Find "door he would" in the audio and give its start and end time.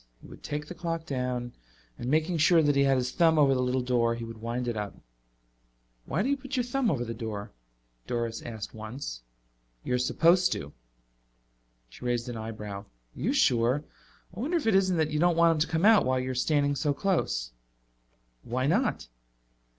3.83-4.39